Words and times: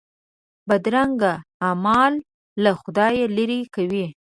بدرنګه 0.67 1.33
اعمال 1.67 2.13
له 2.63 2.71
خدایه 2.81 3.25
لیرې 3.35 3.61
کوي 3.75 4.05